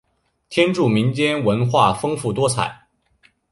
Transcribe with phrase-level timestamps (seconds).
[0.49, 2.87] 天柱民族民间文化丰富多彩。